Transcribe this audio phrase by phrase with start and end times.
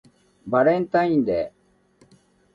[0.47, 2.07] バレンタインデー